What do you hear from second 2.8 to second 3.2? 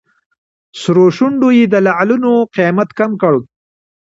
کم